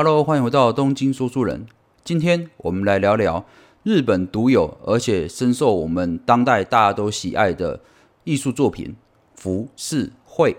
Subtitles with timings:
[0.00, 1.66] Hello，欢迎回到东京说书人。
[2.04, 3.44] 今天我们来聊聊
[3.82, 7.80] 日本独有而且深受我们当代大家都喜爱的
[8.22, 8.94] 艺术作品——
[9.34, 10.56] 浮世绘。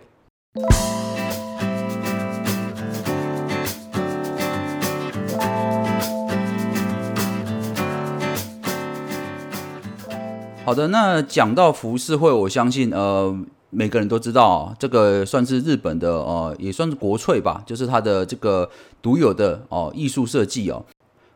[10.66, 13.40] 好的，那讲到浮世绘，我相信呃。
[13.72, 18.70] 每个人都知道，这个算是日本的哦，也算是国粹吧，就是它的这个
[19.02, 20.84] 独有的哦艺术设计哦。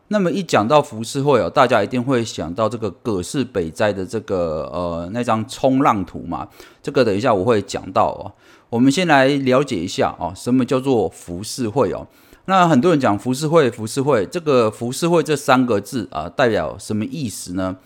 [0.08, 6.48] 那么一讲到浮世绘哦，大家一定会想到这个葛饰北斋的这个呃那张冲浪图嘛。
[6.82, 8.32] 这个等一下我会讲到哦。
[8.68, 12.06] 我们先来了解一下哦，什么叫做浮世绘哦？
[12.46, 17.76] 那很多人讲浮世绘，浮世绘这个浮世绘这三个字啊，代表什么意思呢？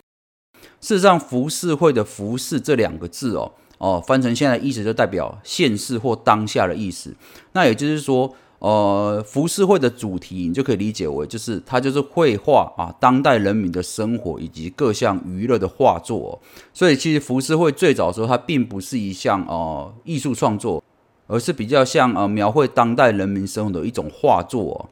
[0.81, 3.53] 事实上，浮世绘的浮世这两个字哦。
[3.79, 7.15] 哦，翻成现在意思就代表现世或当下的意思。
[7.53, 16.41] 那也就是说，呃，浮世绘的主题你就可以理解为，就是它就是绘画啊，当代人民的生活以及各项娱乐的画作。
[16.75, 20.83] 所以其实浮世绘最早的时候，它并不是一项呃艺术创作，
[21.27, 24.61] 而是比较像呃描绘当代人民生活的一种画作。
[24.63, 24.89] 哦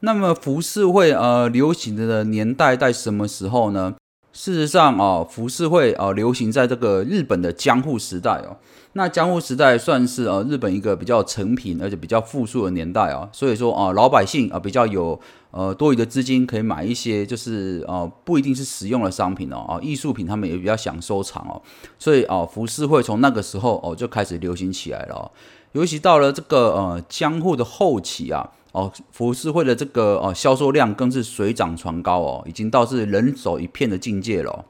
[0.00, 3.94] 那么浮世绘呃流行的年代在什么时候呢？
[4.34, 8.56] 事实上啊，浮世绘啊流行在这个日本的江户时代哦。
[8.94, 13.28] 那江户时代算是呃日本一个比较成品而且比较富庶的年代啊。
[13.32, 15.18] 所以说啊，老百姓啊比较有
[15.52, 21.62] 呃多余的资金可以买一些就是呃不一定是实用的商品哦啊艺术品他们也比较想收藏哦。
[21.96, 25.30] 所以啊浮世绘从那个时候哦就开始流行起来了。
[25.74, 28.50] 尤其到了这个呃江户的后期啊。
[28.72, 34.64] 哦，浮世绘的这个哦销售量更是水涨船高哦，已经到是人手一片的境界了。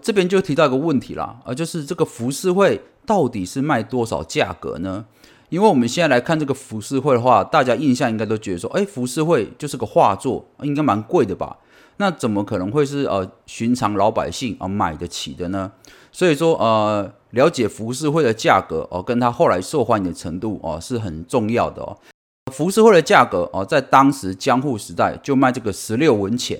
[0.00, 5.04] 这边就提到一个问题啦，啊，就是这个浮世绘到底是卖多少价格呢？
[5.50, 11.58] 因为我们现在来看这个浮世绘的话，大家印象应该都觉得说，哎，浮世绘就是个画作，应该蛮贵的吧？
[11.98, 15.72] 那怎么可能会是呃寻常老百姓啊买得起的呢？
[16.12, 21.96] 所以说呃，了解浮世绘的价格哦，跟它后来受欢迎的程度哦，是很重要的哦。
[22.52, 26.58] 浮世绘的价格哦，在当时江户时代就卖这个十六文钱，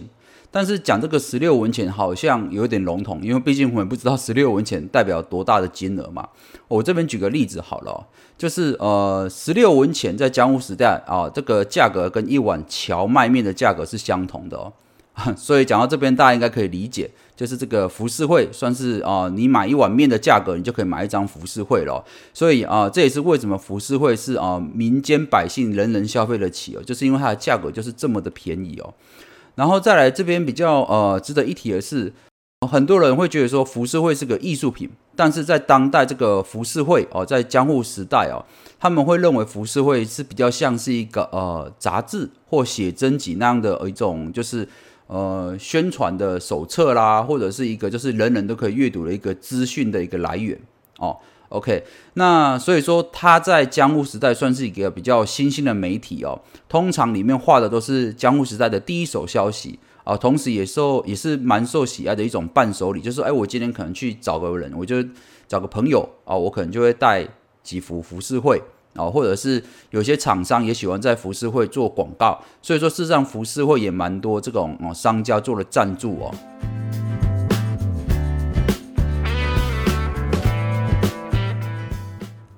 [0.50, 6.28] 但是讲这个十六文钱好像有点笼统，因为毕竟我们不知道 十六文钱代表多大的金额嘛。
[6.68, 14.72] 我这边举个例子好了，就是呃，十六文钱在江户时代啊，这个价格跟一碗荞麦面的价格是相同的哦。
[15.34, 22.04] 所以讲到这边，大家应该可以理解，就是这个浮世绘算是啊，你买一碗面的价格，你就可以买一张浮世绘了。
[22.34, 28.92] 所以啊，这也是为什么浮世绘是啊民间百姓人人消费得起哦，就是因为它的价格就是这么的便宜哦。
[29.54, 32.12] 然后再来这边比较呃值得一提的是，
[32.70, 38.44] 很多人会觉得说浮世绘是个艺术品，但是在当代这个浮世绘哦，在江户时代哦，
[38.78, 44.68] 他们会认为浮世绘是比较像是一个呃杂志或写真集那样的一种，就是。
[45.06, 50.58] 呃，宣传的手册啦，或者是一个就是人人都可以阅读的一个资讯的一个来源
[50.98, 51.16] 哦。
[51.50, 51.84] OK，
[52.14, 56.40] 那所以说它在江户时代算是一个比较新兴的媒体哦。
[56.68, 64.96] 通常里面画的都是江户时代的第一手消息啊，同时也受也是蛮受喜爱的一种伴手礼，就是哎，我今天可能去找个人，我就
[65.46, 67.28] 找个朋友啊，我可能就会带
[67.62, 68.60] 几幅浮世绘。
[68.96, 76.34] 哦，或者是有些厂商也喜欢在服饰会做广告，所以说事实上服饰会也蛮多这种哦商家做了赞助哦。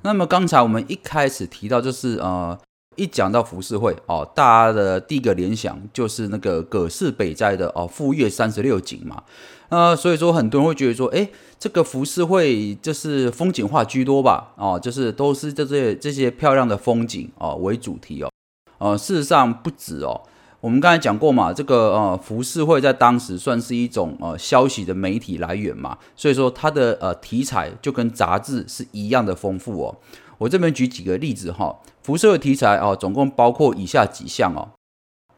[0.02, 2.58] 那么刚才我们一开始提到，就是呃
[2.98, 9.22] 一讲到浮世绘哦，大家的第一个联想就是那个葛饰北斋的哦富岳三十六景嘛。
[9.70, 11.28] 呃，所以说很多人会觉得说，哎，
[11.58, 14.52] 这个浮世绘就是风景画居多吧？
[14.56, 18.30] 哦，就是都是这些这些漂亮的风景哦为主题哦。
[18.78, 20.20] 呃，事实上不止哦。
[20.60, 29.96] 我们刚才讲过嘛，这个呃浮世绘在当时算是一种呃消息的媒体来源嘛，所以说它的呃题材就跟杂志是一样的丰富哦。
[30.36, 31.76] 我这边举几个例子哈，
[32.08, 34.70] 辐射题材哦，总共包括以下几项哦：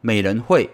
[0.00, 0.70] 美人绘、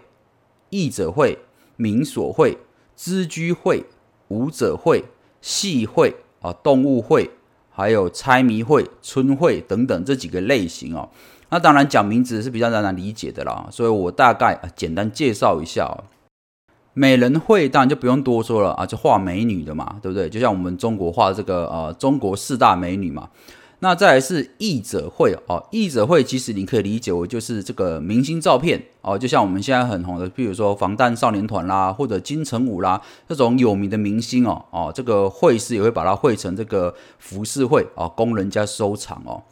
[0.69, 1.39] 译者绘、
[1.75, 2.55] 民所绘。
[2.95, 3.83] 织居会、
[4.27, 5.05] 舞者会、
[5.41, 7.31] 戏会啊、动物会，
[7.71, 11.09] 还有猜谜会、春会等等这几个类型哦。
[11.49, 15.85] 那当然讲名字是比较难理解的啦，所以我大概简单介绍一下。
[15.85, 16.03] 哦
[16.93, 20.29] 美人会当然就不用多说了啊，就画美女的嘛，对不对？
[20.29, 23.29] 就像我们中国画这个呃中国四大美女嘛。
[23.79, 39.43] 那再来是译者会哦，译者会其实你可以理解为就是这个明星照片哦，就像我们现在很红的，比如说防弹少年团啦，或者金城武啦这种有名的明星哦哦，这个会师也会把它绘成这个服饰会哦，供人家收藏哦。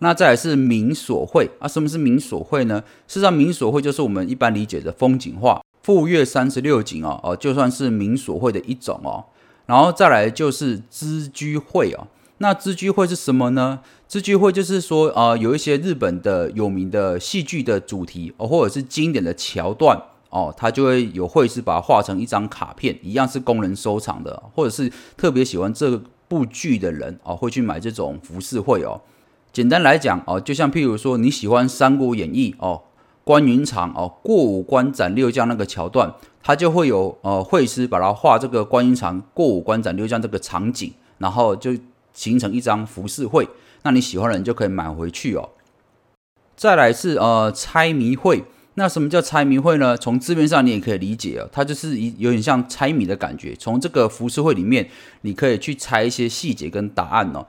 [0.00, 2.82] 那再来是民所会啊，什么是民所会呢？
[3.06, 9.26] 事实上，民所会就是我们一般理解的风景画，富岳三十六景哦，哦，就算是民所会的一种哦。
[9.66, 12.08] 然后再来就是知居会哦，
[12.42, 13.80] 那织居会是什么呢？
[14.08, 20.00] 织居会就是说，呃，有一些日本的有名的戏剧的主题哦，或者是经典的桥段
[20.30, 29.02] 哦，它就会有绘师把它画成一张卡片，一样是供人收藏的，或者是特别喜欢这部剧的人哦，会去买这种浮世绘哦。
[29.52, 32.84] 简单来讲哦，就像譬如说你喜欢《三国演义》哦，
[33.22, 41.72] 关云长哦过五关斩六将那个桥段，它就会有呃绘师把它画这个关云长过五关斩六将这个场景，然后就
[42.12, 43.48] 形成一张浮世绘。
[43.82, 45.50] 那你喜欢的人就可以买回去哦。
[46.56, 49.96] 再来是呃猜谜会，那什么叫猜谜会呢？
[49.96, 53.54] 从字面上你也可以理解哦，它就是一有点像猜谜的感觉。
[53.56, 54.88] 从这个浮世绘里面，
[55.22, 57.46] 你可以去猜一些细节跟答案哦。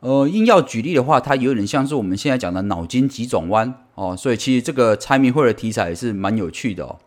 [0.00, 6.98] 呃，硬要举例的话，它有点像是我们现在讲的脑筋急转弯哦，所以其实这个猜谜会的题材也是蛮有趣的哦。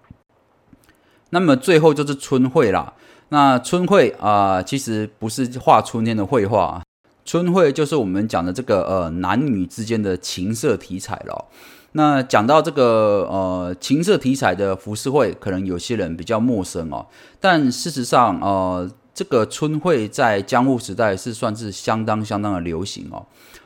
[1.30, 2.94] 那么最后就是春会啦，
[3.30, 6.84] 那春会啊，其实不是画春天的绘画，
[7.26, 11.46] 春绘就是我们讲的这个呃男女之间的情色题材了。
[11.94, 17.06] 那讲到这个呃情色题材的浮世绘，可能有些人比较陌生哦，
[17.40, 18.90] 但事实上呃。
[19.16, 23.24] 这个春绘在江户时代是算是相当相当的流行哦，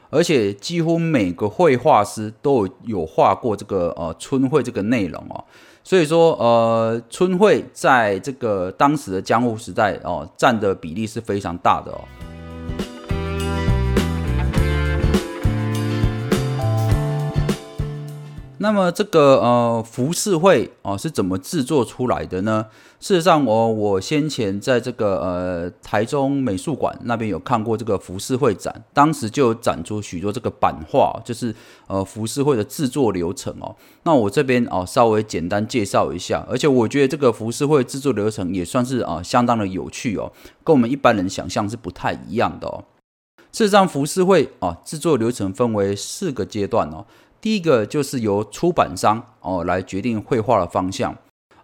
[0.10, 5.42] 而且几乎每个绘画师都有画过这个呃春绘这个内容哦，
[5.86, 12.04] 所以说呃春绘在这个当时的江户时代哦占的比例是非常大的哦。
[18.60, 22.66] 那么这个呃浮世绘哦是怎么制作出来的呢？
[23.00, 31.54] 事实上，我我先前在这个呃台中美术馆那边有看过这个浮世绘展，当时就展出许多这个版画，就是
[31.86, 33.76] 呃浮世绘的制作流程哦。
[34.04, 40.32] 那我这边哦稍微简单介绍一下，而且我觉得这个浮世绘制作流程也算是啊相当的有趣哦，
[40.64, 42.84] 跟我们一般人想象是不太一样的哦。
[43.52, 47.06] 事实上，浮世绘啊制作流程分为四个阶段哦。
[47.48, 51.16] 第一个就是由出版商哦来决定绘画的方向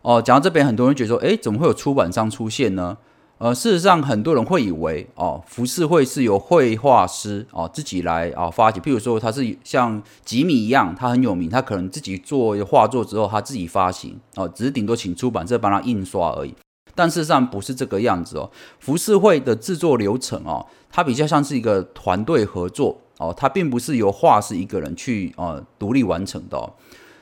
[0.02, 0.22] 哦。
[0.22, 2.98] 讲到这边，很多人觉得说，哎，怎么会有出版商出现呢？
[3.38, 8.80] 呃，事实上，很多人会以为哦，浮世绘是由绘画师哦自己来啊发起。
[8.80, 16.56] 譬如说，他是像吉米一样，他很有名，他可能自己做画作之后，他自己发行哦，只是顶多请出版社帮他印刷而已。
[16.96, 18.50] 但事实上不是这个样子哦。
[18.80, 22.98] 浮世绘的制作流程哦，它比较像是一个团队合作。
[23.18, 26.74] 哦，它并不是由画师一个人去呃独立完成的。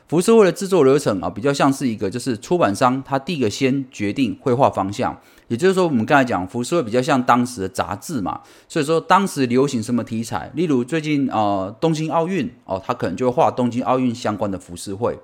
[0.08, 5.18] 浮世绘的制作流程啊，比较像是一个就是出版商他第一个先决定绘画方向，
[5.48, 15.18] 也就是说我们刚才讲浮世绘比较像当时的杂志嘛，所以说当时流行什么题材，例如最近呃东京奥运哦，他可能就会画东京奥运相关的浮世绘。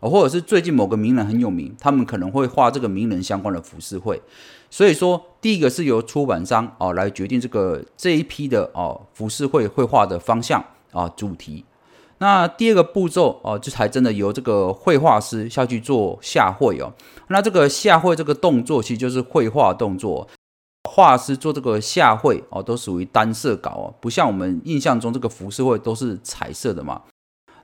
[0.00, 4.20] 或者是最近某个名人很有名，他们可能会画这个名人相关的浮世绘。
[4.74, 10.60] 所以说，第一个是由出版商哦来决定这个这一批的哦浮世绘绘画的方向
[10.90, 11.64] 啊主题。
[12.18, 16.92] 那第二个步骤哦，就才真的由这个绘画师下去做下绘哦。
[17.28, 20.26] 那这个下绘这个动作其实就是绘画动作，
[20.90, 27.02] 画师做这个下绘哦都属于单色稿哦，不像我们印象中这个浮世绘都是彩色的嘛。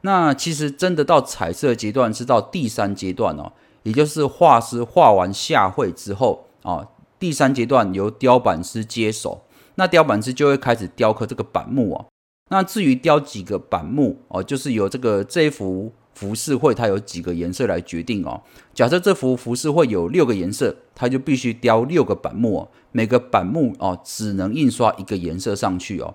[0.02, 3.52] 那其实真的到彩色阶段是到第三阶段哦，
[3.82, 6.86] 也就是画师画完下绘之后啊，
[7.20, 9.43] 第三阶段由雕版师接手，
[9.77, 12.06] 那雕版师就会开始雕刻这个板木哦。
[12.48, 18.43] 那至于雕几个板木哦，就是由这个这一幅浮世绘它有几个颜色来决定哦。
[18.74, 26.15] 假设这幅浮世绘有六个颜色，它就必须雕六个板木哦，每个板木哦只能印刷一个颜色上去哦。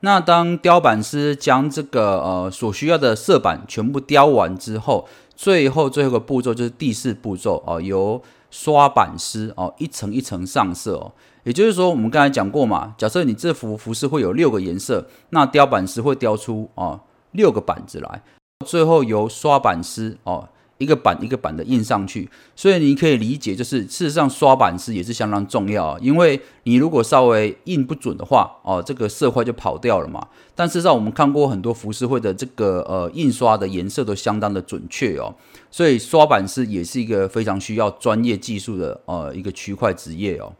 [0.00, 11.10] 那当雕版师将这个呃所需要的色板全部雕完之后，最后最后一个步骤就是第四步骤哦，由刷板师哦一层一层上色哦。
[11.42, 17.00] 也就是说，我们刚才讲过嘛，假设你这幅服饰会有六个颜色，那雕版师会雕出哦
[17.32, 18.22] 六个板子来，
[18.64, 20.48] 最后由刷板师哦。
[20.78, 30.26] 一个板一个板的印上去，所以你可以理解，就是事实上刷板师也是相当重要，因为你如果稍微印不准的话，哦，这个色块就跑掉了嘛。
[30.56, 35.32] 但事实上我们看过很多浮世绘的这个呃印刷的颜色都相当的准确哦，
[35.72, 40.52] 所以刷板师也是一个非常需要专业技术的呃一个区块职业哦。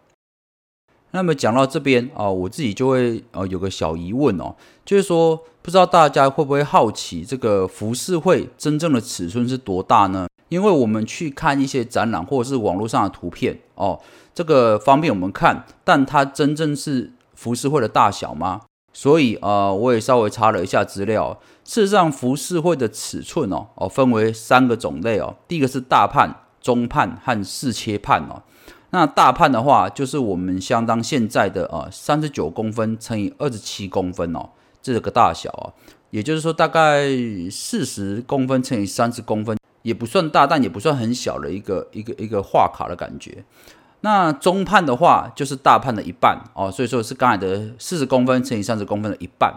[1.12, 10.26] 那么讲到这边啊，我自己就会呃有个小疑问哦，就是说不知道大家会不会好奇这个浮世绘真正的尺寸是多大呢？
[10.48, 14.00] 因为我们去看一些展览或者是网络上的图片哦，
[14.34, 18.62] 这个方便我们看，但它真正是浮世绘的大小吗？
[18.92, 21.40] 所以啊，我也稍微查了一下资料。
[21.64, 25.36] 事实上，浮世绘的尺寸哦哦分为三个种类哦。
[25.46, 28.42] 第一个是大判、中判和四切判哦。
[28.90, 34.50] 那大判的话，就是我们相当现在的呃三十九公分乘以二十七公分哦，
[34.82, 35.72] 这个大小啊，
[36.10, 37.08] 也就是说大概
[37.50, 43.44] 四十公分乘以三十公分，也不算大，但也不算很小的一个一个一个画卡的感觉。
[44.02, 49.52] 那中判的话，就是大判的一半哦，所以说是刚才的四十公分乘以三十公分的一半。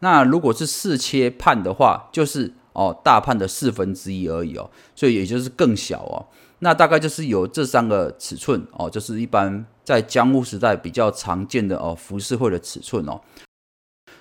[0.00, 6.26] 那如果是四切判的话，就是哦大判的四分之一而已哦，所以也就是更小哦。
[6.58, 13.20] 那大概就是有这三个尺寸哦，就是一般在江户时代比较常见的哦浮世绘的尺寸哦。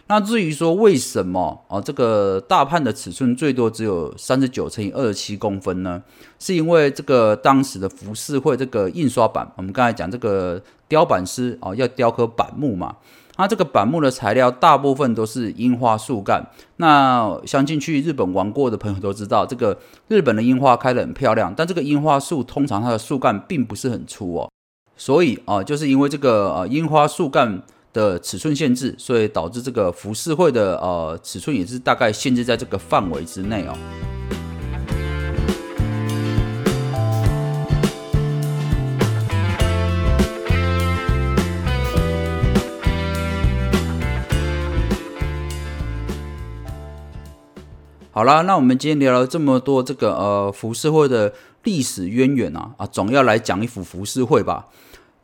[0.08, 6.04] 那至于说为什么哦这个大判的尺寸最多只有三十九乘以二十七公分呢？
[6.38, 12.98] 是因为这个当时的浮世绘这个印刷版，我们刚才讲这个雕版师哦要雕刻板木嘛，
[13.38, 16.52] 那这个板木的材料大部分都是樱花树干。
[16.78, 24.52] 那相信去日本玩过的朋友都知道，这个日本的樱花开得很漂亮，但这个樱花树通常它的树干并不是很粗哦，
[24.96, 27.64] 所以啊就是因为这个呃樱花树干。
[27.96, 33.78] 的尺寸限制，所以导致这个浮世绘的呃尺寸也是大概限制在这个范围之内哦。
[48.12, 51.34] 好啦，那我们今天聊了这么多这个呃浮世绘的
[51.64, 54.68] 历史渊源啊啊，总要来讲一幅浮世绘吧。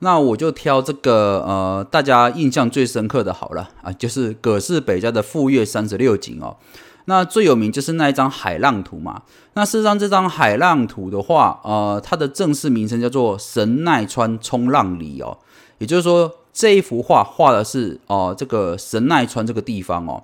[0.04, 6.58] 那我就挑这个呃，大家印象最深刻的好了啊，就是葛饰北家的富岳三十六景哦。
[7.06, 9.22] 那最有名就是那一张海浪图嘛。
[9.54, 15.38] 那事实上这张海浪图的话，呃，它的正式名称叫做神奈川冲浪里哦。
[15.78, 20.24] 也就是说，这一幅画画的是哦，这个神奈川这个地方哦。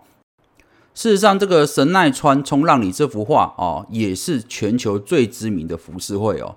[0.96, 6.56] 事实上，这个神奈川冲浪里这幅画哦，也是全球最知名的浮世绘哦。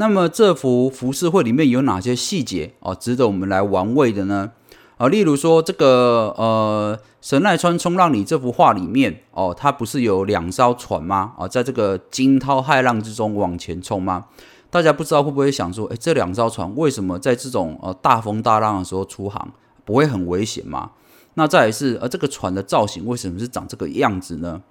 [0.00, 4.52] 那么这幅浮世绘里面有哪些细节哦，值得我们来玩味的呢？
[4.96, 11.34] 啊，例如说这个呃神奈川冲浪里这幅画里面哦，它不是有两艘船吗？
[11.36, 14.24] 啊，在这个惊涛骇浪之中往前冲吗？
[14.70, 19.52] 大家不知道会不会想说，哎，这两艘船为什么在这种呃大风大浪的时候出航，
[19.84, 20.92] 不会很危险吗？
[21.34, 24.62] 那再来是，呃，这个船的造型为什么是长这个样子呢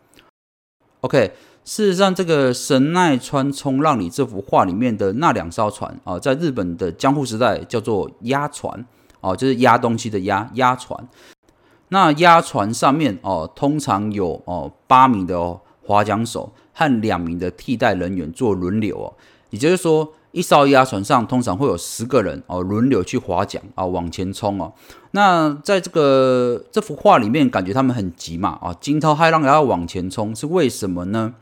[1.01, 1.34] ？OK。
[1.65, 8.84] 事实上，这个神奈川冲浪里这幅画里面的那两艘船啊，在日本的江户时代叫做压船
[9.22, 11.08] 哦，就是压东西的压压船。
[11.89, 19.13] 那压船上面哦，通常有哦八名的划桨手和两名的替代人员做轮流哦，
[19.51, 20.13] 也就是说。
[20.31, 24.71] 一艘压船上通常会有十个人哦，轮流去划桨啊，往前冲哦。
[25.12, 31.33] 那在这个这幅画里面，感觉他们很急嘛啊，惊涛骇浪也要往前冲，是为什么呢？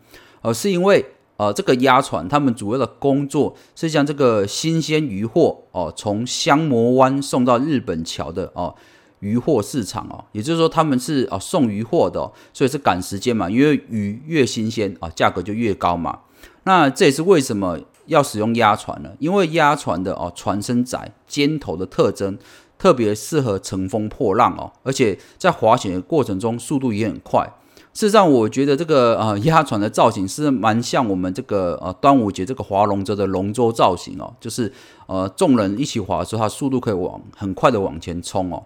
[0.41, 8.74] 呃，是因为呃，这个压船他们主要的工作是将这个新鲜渔货哦，从香磨湾送到日本桥的哦
[9.20, 16.20] 渔货市场哦，也就是说他们是啊送渔货的，所以是赶时间嘛，因为鱼越新鲜啊，价格就越高嘛。
[16.63, 17.77] 那这也是为什么。
[18.08, 22.38] 要使用压船了，因为压船的哦船身窄、尖头的特征
[22.78, 27.48] 特别适合乘风破浪哦，而且在滑行的过程中速度也很快。
[27.94, 34.72] 事实上，我觉得这个呃压船的造型是蛮像我们这个呃端午节这个划龙舟的龙舟造型哦，就是
[35.08, 38.62] 呃众人一起划的时候，它速度可以往很快的往前冲哦。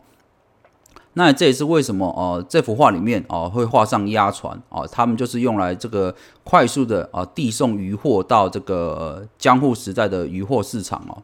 [1.13, 11.21] 那这也是为什么哦，这幅画里面哦会画上压船哦，他们就是用来这个快速的啊递送渔货到这个江户时代的渔货市场哦。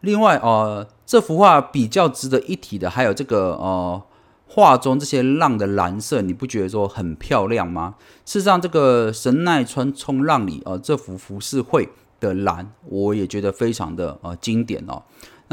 [0.00, 4.02] 另外哦，这幅画比较值得一提的还有这个呃
[4.46, 7.94] 画中这些浪的蓝色，你不觉得说很漂亮吗？
[8.24, 11.88] 事实上，这个神奈川冲浪里啊这幅浮世绘
[12.20, 15.02] 的蓝，我也觉得非常的呃经典哦。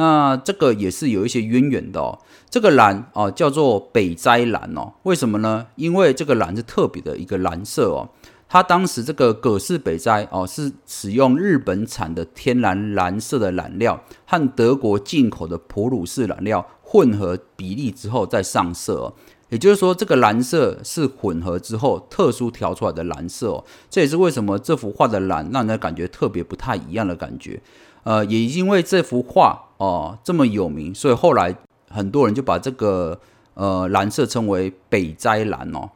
[0.01, 2.17] 那这个也是有一些渊源的哦。
[2.49, 5.67] 这个蓝哦叫做北斋蓝哦，为什么呢？
[5.75, 8.09] 因为这个蓝是特别的一个蓝色哦。
[8.49, 19.13] 它当时这个葛饰北斋哦是使用日本产的天然蓝色的染料和德国进口的普鲁士染料混合比例之后再上色哦。
[19.49, 23.63] 也就是说，这个蓝色是混合之后特殊调出来的蓝色哦。
[23.89, 27.61] 这也是为什么这幅画的蓝让人感觉特别不太一样的感觉。
[28.03, 31.55] 呃，也因为这幅画哦这么有名，所以后来
[31.89, 33.19] 很多人就把这个
[33.55, 35.89] 呃蓝色称为北斋蓝哦。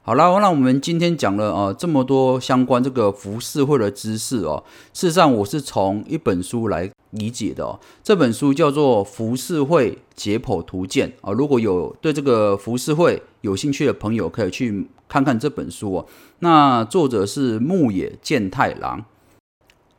[0.00, 4.64] 好了，那我们今天讲了呃这么多相关这个浮世绘的知识哦。
[4.94, 7.78] 事实上，我是从一本书来理解的哦。
[8.02, 16.06] 这本书叫做《浮世绘解剖图鉴》啊，如果有对这个浮世绘有兴趣的朋友，可以去看看这本书哦。
[16.38, 19.04] 那作者是牧野健太郎。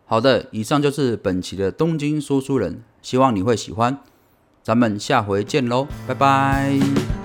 [0.06, 3.98] 好的，以上就是本期的东京说书人，希望你会喜欢。
[4.62, 7.23] 咱们下回见喽，拜拜。